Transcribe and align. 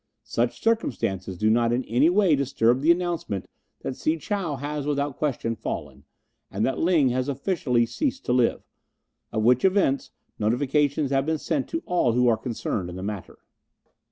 Such 0.23 0.59
circumstances 0.63 1.37
do 1.37 1.51
not 1.51 1.71
in 1.71 1.83
any 1.83 2.09
way 2.09 2.35
disturb 2.35 2.81
the 2.81 2.89
announcement 2.91 3.47
that 3.81 3.95
Si 3.95 4.17
chow 4.17 4.55
has 4.55 4.87
without 4.87 5.15
question 5.15 5.55
fallen, 5.55 6.05
and 6.49 6.65
that 6.65 6.79
Ling 6.79 7.09
has 7.09 7.29
officially 7.29 7.85
ceased 7.85 8.25
to 8.25 8.33
live, 8.33 8.63
of 9.31 9.43
which 9.43 9.63
events 9.63 10.09
notifications 10.39 11.11
have 11.11 11.27
been 11.27 11.37
sent 11.37 11.67
to 11.69 11.83
all 11.85 12.13
who 12.13 12.27
are 12.27 12.35
concerned 12.35 12.89
in 12.89 12.95
the 12.95 13.03
matters." 13.03 13.45